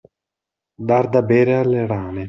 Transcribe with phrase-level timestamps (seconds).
[0.87, 2.19] Dar da bere alle rane.